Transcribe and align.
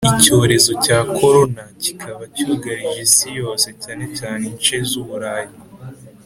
icyoreza 0.17 0.71
cya 0.85 0.99
corona 1.15 1.63
kikaba 1.83 2.23
cyugarije 2.35 2.99
isi 3.07 3.27
yose 3.39 3.67
cyane 3.83 4.05
cyane 4.17 4.41
ince 4.51 4.77
zuburayi 4.89 5.53